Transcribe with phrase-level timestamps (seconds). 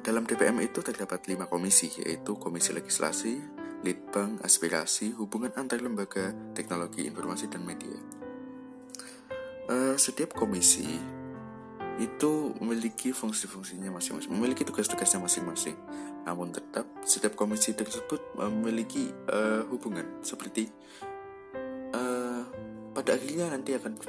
[0.00, 3.40] Dalam DPM itu terdapat lima komisi, yaitu Komisi Legislasi,
[3.80, 7.96] Litbang, Aspirasi, Hubungan Antar Lembaga, Teknologi Informasi dan Media.
[9.70, 10.98] Uh, setiap komisi
[12.00, 15.76] itu memiliki fungsi-fungsinya masing-masing, memiliki tugas-tugasnya masing-masing.
[16.24, 20.72] Namun tetap setiap komisi tersebut memiliki uh, hubungan seperti
[21.92, 22.42] uh,
[22.96, 24.00] pada akhirnya nanti akan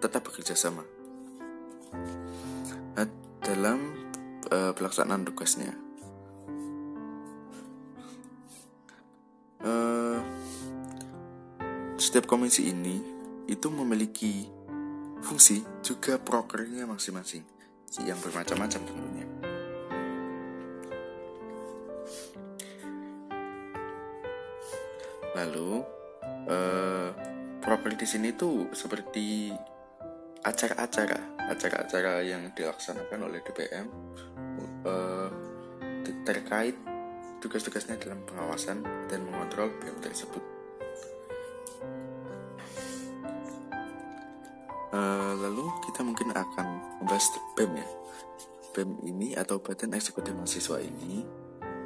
[0.00, 0.84] tetap bekerja sama.
[2.96, 3.08] Nah,
[3.44, 4.03] dalam
[4.50, 5.72] uh, pelaksanaan tugasnya.
[9.64, 10.20] Uh,
[11.96, 13.00] setiap komisi ini
[13.48, 14.44] itu memiliki
[15.24, 17.44] fungsi juga prokernya masing-masing
[18.04, 19.26] yang bermacam-macam tentunya.
[25.34, 25.82] Lalu
[26.50, 27.10] uh,
[27.64, 29.50] proker di sini tuh seperti
[30.44, 33.86] acara-acara acara-acara yang dilaksanakan oleh DPM
[34.84, 35.28] uh,
[36.24, 36.76] terkait
[37.44, 40.40] tugas-tugasnya dalam pengawasan dan mengontrol BEM tersebut.
[44.94, 46.66] Uh, lalu kita mungkin akan
[47.02, 47.26] membahas
[47.58, 47.88] BEM ya.
[48.72, 51.20] BEM ini atau Badan Eksekutif Mahasiswa ini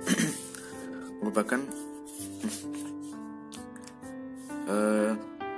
[1.20, 1.60] merupakan
[4.70, 5.12] uh,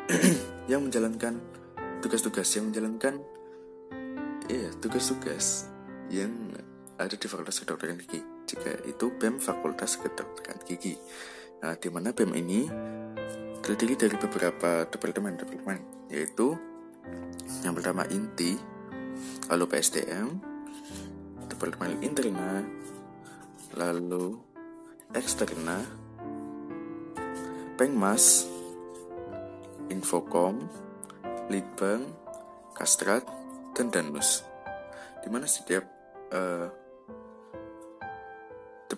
[0.70, 1.36] yang menjalankan
[2.00, 3.20] tugas-tugas yang menjalankan
[4.48, 5.68] ya tugas-tugas
[6.10, 6.32] yang
[7.00, 10.94] ada di Fakultas Kedokteran Gigi jika itu BEM Fakultas Kedokteran Gigi
[11.64, 12.60] nah di mana BEM ini
[13.64, 16.56] terdiri dari beberapa departemen-departemen yaitu
[17.64, 18.60] yang pertama inti
[19.48, 20.28] lalu PSDM
[21.48, 22.64] departemen interna
[23.74, 24.36] lalu
[25.16, 25.80] eksterna
[27.80, 28.44] pengmas
[29.90, 30.68] infokom
[31.50, 32.06] Litbang,
[32.78, 33.26] Kastrat,
[33.74, 34.46] dan Danus.
[35.18, 35.82] Di mana setiap
[36.30, 36.70] uh,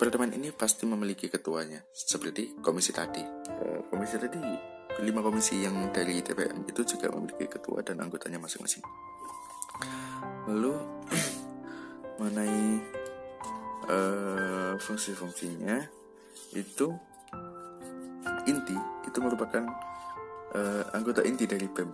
[0.03, 3.23] departemen ini pasti memiliki ketuanya, seperti komisi tadi.
[3.23, 4.43] Uh, komisi tadi,
[4.99, 8.83] lima komisi yang dari TPM itu juga memiliki ketua dan anggotanya masing-masing.
[10.51, 10.75] Lalu
[12.19, 12.67] mengenai
[13.87, 15.79] uh, fungsi-fungsinya
[16.59, 16.91] itu
[18.51, 18.77] inti
[19.07, 19.63] itu merupakan
[20.51, 21.91] uh, anggota inti dari BEM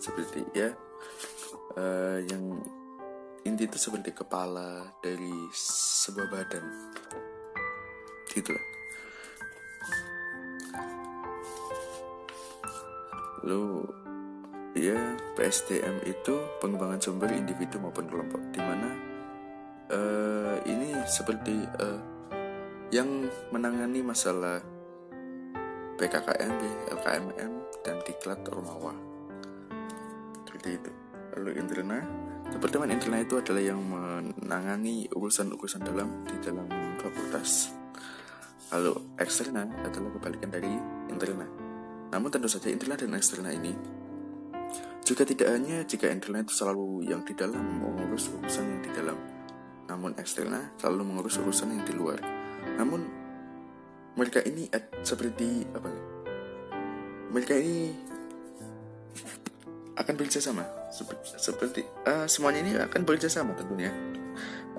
[0.00, 0.72] seperti ya
[1.76, 2.56] uh, yang
[3.44, 6.64] inti itu seperti kepala dari sebuah badan
[8.32, 8.54] gitu.
[13.44, 13.88] Lalu
[14.76, 14.98] ya
[15.34, 18.90] PSDM itu pengembangan sumber individu maupun kelompok di mana
[19.90, 22.00] uh, ini seperti uh,
[22.90, 24.62] yang menangani masalah
[26.00, 26.62] PKKMB,
[26.96, 27.52] LKMM,
[27.84, 28.94] dan Diklat Ormawa
[30.46, 30.90] seperti itu.
[31.38, 31.98] Lalu interna
[32.50, 36.66] departemen interna itu adalah yang menangani urusan-urusan dalam di dalam
[36.98, 37.79] fakultas
[38.70, 40.70] lalu eksterna adalah kebalikan dari
[41.10, 41.46] interna.
[42.10, 43.74] Namun tentu saja interna dan eksterna ini
[45.06, 49.18] juga tidak hanya jika interna itu selalu yang di dalam mengurus urusan yang di dalam.
[49.90, 52.22] Namun eksterna selalu mengurus urusan yang di luar.
[52.78, 53.02] Namun
[54.14, 54.70] mereka ini
[55.02, 55.90] seperti apa
[57.30, 57.94] mereka ini
[59.94, 60.66] akan bekerja sama
[61.38, 63.90] seperti, uh, semuanya ini akan bekerja sama tentunya.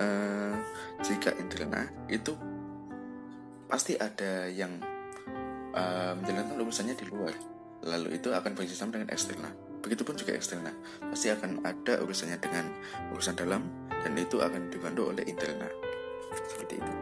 [0.00, 0.56] Uh,
[1.04, 2.32] jika interna itu
[3.72, 4.76] pasti ada yang
[5.72, 7.32] uh, menjalankan urusannya di luar
[7.82, 9.52] lalu itu akan bekerjasama dengan eksternal.
[9.82, 10.74] Begitupun juga eksternal.
[11.10, 12.70] Pasti akan ada urusannya dengan
[13.10, 15.70] urusan dalam dan itu akan dibantu oleh internal.
[16.46, 16.94] Seperti itu.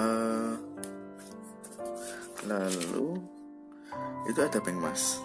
[0.00, 0.54] Uh,
[2.46, 3.20] lalu
[4.30, 5.20] itu ada pengmas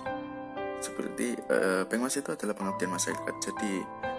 [0.95, 3.73] seperti uh, pengmas itu adalah pengabdian masyarakat jadi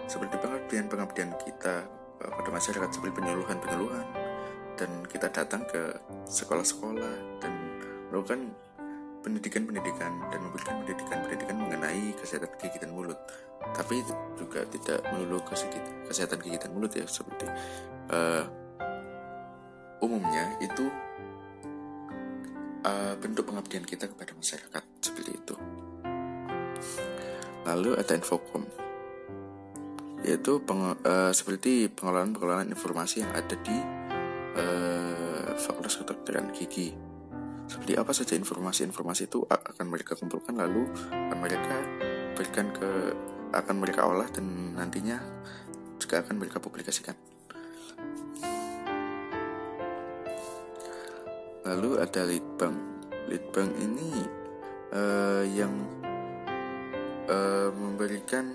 [0.04, 1.88] seperti pengabdian pengabdian kita
[2.20, 4.06] uh, pada masyarakat seperti penyuluhan penyuluhan
[4.76, 5.96] dan kita datang ke
[6.28, 7.52] sekolah-sekolah dan
[8.12, 8.52] melakukan
[9.24, 13.18] pendidikan-pendidikan dan memberikan pendidikan-pendidikan mengenai kesehatan gigi dan mulut.
[13.74, 14.04] Tapi
[14.38, 15.42] juga tidak melulu
[16.06, 17.48] kesehatan gigi dan mulut ya seperti
[18.12, 18.44] uh,
[20.04, 20.86] umumnya itu
[22.86, 25.35] uh, bentuk pengabdian kita kepada masyarakat seperti.
[27.66, 28.86] Lalu ada infokom
[30.26, 33.76] yaitu peng, uh, seperti pengelolaan-pengelolaan informasi yang ada di
[34.58, 36.90] uh, Fakultas Kedokteran Gigi.
[37.70, 41.78] Seperti apa saja informasi-informasi itu akan mereka kumpulkan lalu akan mereka
[42.34, 43.14] berikan ke
[43.54, 45.22] akan mereka olah dan nantinya
[45.98, 47.14] juga akan mereka publikasikan.
[51.66, 52.74] Lalu ada litbang.
[53.26, 54.10] Litbang ini
[54.94, 55.74] uh, yang
[57.28, 58.54] uh, memberikan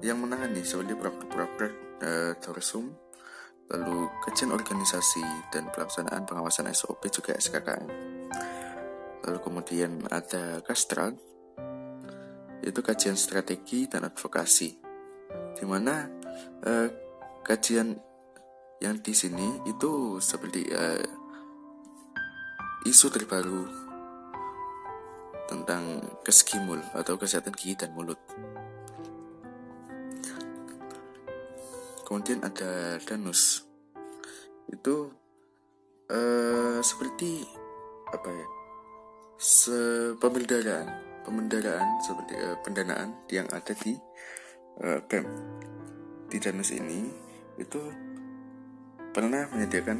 [0.00, 1.70] yang menangani seperti proker-proker
[2.00, 2.90] uh, tersum
[3.70, 5.22] lalu kajian organisasi
[5.54, 7.86] dan pelaksanaan pengawasan SOP juga SKKM.
[9.22, 11.14] Lalu kemudian ada Kastrat,
[12.66, 14.70] itu kajian strategi dan advokasi,
[15.54, 16.10] di mana
[16.66, 16.88] eh,
[17.46, 17.94] kajian
[18.82, 21.06] yang di sini itu seperti eh,
[22.90, 23.79] isu terbaru
[25.50, 28.22] tentang keskimul atau kesehatan gigi dan mulut.
[32.10, 33.62] kemudian ada danus
[34.66, 35.14] itu
[36.10, 37.46] uh, seperti
[38.10, 38.46] apa ya
[39.38, 39.78] se
[40.18, 43.94] pemendaraan seperti uh, pendanaan yang ada di
[44.82, 44.98] uh,
[46.26, 47.06] di danus ini
[47.62, 47.78] itu
[49.14, 49.98] pernah menyediakan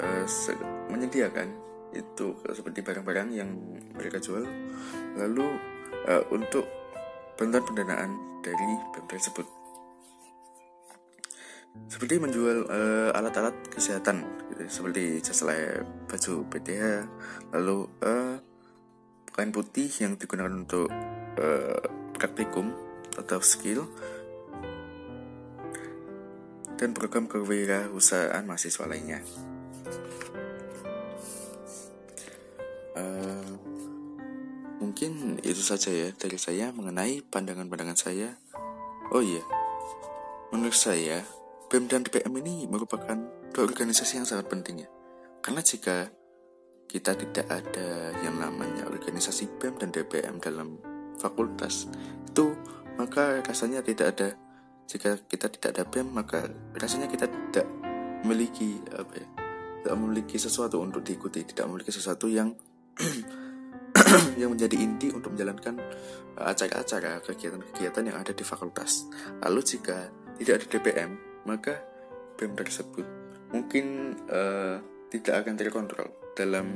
[0.00, 0.24] uh,
[0.88, 3.50] menyediakan itu seperti barang-barang yang
[3.94, 4.46] mereka jual.
[5.18, 5.46] Lalu
[6.06, 6.66] uh, untuk
[7.34, 8.10] bantuan pendanaan
[8.44, 9.46] dari BEM tersebut.
[11.86, 16.84] Seperti menjual uh, alat-alat kesehatan gitu, seperti jas lab, baju PTH,
[17.54, 18.36] lalu uh,
[19.30, 20.90] kain putih yang digunakan untuk
[21.38, 21.82] uh,
[22.12, 22.74] praktikum
[23.14, 23.86] atau skill.
[26.74, 29.20] Dan program kewirausahaan mahasiswa lainnya.
[33.00, 33.56] Uh,
[34.80, 38.36] mungkin itu saja ya dari saya mengenai pandangan-pandangan saya.
[39.10, 39.40] Oh iya,
[40.52, 41.24] menurut saya
[41.70, 43.16] BEM dan DPM ini merupakan
[43.54, 44.88] dua organisasi yang sangat penting ya.
[45.40, 46.12] Karena jika
[46.90, 50.76] kita tidak ada yang namanya organisasi BEM dan DPM dalam
[51.16, 51.86] fakultas,
[52.26, 52.52] itu
[52.98, 54.28] maka rasanya tidak ada
[54.90, 57.66] jika kita tidak ada BEM maka rasanya kita tidak
[58.26, 59.26] memiliki apa ya?
[59.80, 62.52] Tidak memiliki sesuatu untuk diikuti, tidak memiliki sesuatu yang
[64.40, 65.78] yang menjadi inti untuk menjalankan
[66.38, 69.06] uh, acara-acara kegiatan-kegiatan yang ada di fakultas.
[69.44, 70.08] Lalu jika
[70.40, 71.10] tidak ada DPM,
[71.44, 71.74] maka
[72.40, 73.06] BEM tersebut
[73.52, 76.66] mungkin uh, tidak akan terkontrol dalam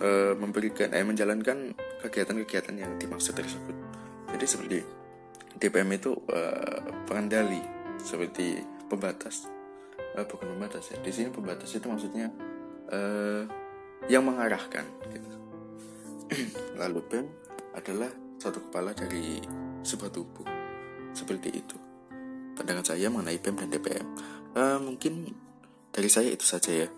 [0.00, 3.76] uh, memberikan eh menjalankan kegiatan-kegiatan yang dimaksud tersebut.
[4.32, 4.78] Jadi seperti
[5.58, 7.60] DPM itu uh, pengendali
[7.98, 9.50] seperti pembatas
[10.14, 10.96] uh, bukan pembatas ya.
[11.02, 12.30] Di sini pembatas itu maksudnya
[12.94, 13.42] uh,
[14.06, 15.34] yang mengarahkan gitu.
[16.80, 17.26] Lalu BEM
[17.74, 19.42] adalah satu kepala dari
[19.82, 20.46] sebuah tubuh
[21.10, 21.88] seperti itu
[22.58, 24.06] pandangan saya mengenai BEM dan DPM.
[24.52, 25.30] Uh, eh, mungkin
[25.94, 26.88] dari saya itu saja ya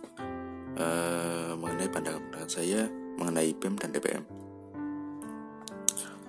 [0.81, 2.89] uh, mengenai pandangan-pandangan saya
[3.21, 4.25] mengenai BEM dan DPM.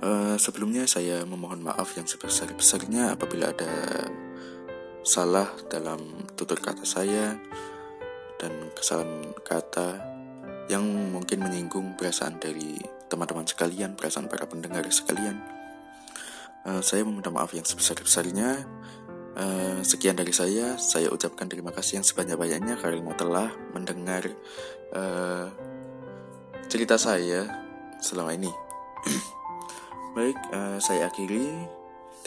[0.04, 3.72] Uh, eh, sebelumnya saya memohon maaf yang sebesar-besarnya apabila ada
[5.08, 7.40] salah dalam tutur kata saya
[8.38, 10.11] dan kesalahan kata
[10.72, 12.80] yang mungkin menyinggung perasaan dari
[13.12, 15.36] teman-teman sekalian, perasaan para pendengar sekalian.
[16.64, 18.64] Uh, saya meminta maaf yang sebesar-besarnya
[19.32, 24.28] Uh, sekian dari saya, saya ucapkan terima kasih yang sebanyak-banyaknya karena telah mendengar
[24.92, 25.48] uh,
[26.68, 27.48] cerita saya
[28.04, 28.52] selama ini.
[30.20, 31.48] Baik, uh, saya akhiri.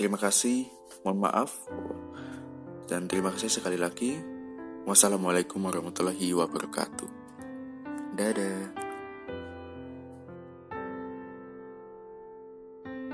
[0.00, 0.64] Terima kasih,
[1.04, 1.54] mohon maaf,
[2.88, 4.16] dan terima kasih sekali lagi.
[4.88, 7.23] Wassalamualaikum warahmatullahi wabarakatuh.
[8.14, 8.83] Dadah.